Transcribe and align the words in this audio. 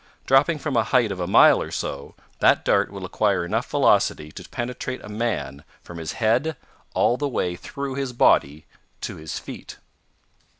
Dropping 0.25 0.57
from 0.57 0.75
a 0.75 0.83
height 0.83 1.11
of 1.11 1.19
a 1.19 1.27
mile 1.27 1.61
or 1.61 1.69
so, 1.69 2.15
that 2.39 2.65
dart 2.65 2.89
will 2.89 3.05
acquire 3.05 3.45
enough 3.45 3.69
velocity 3.69 4.31
to 4.31 4.49
penetrate 4.49 4.99
a 5.03 5.07
man 5.09 5.63
from 5.83 5.99
his 5.99 6.13
head 6.13 6.57
all 6.95 7.17
the 7.17 7.29
way 7.29 7.55
through 7.55 7.93
his 7.93 8.11
body 8.11 8.65
to 9.01 9.17
his 9.17 9.37
feet. 9.37 9.77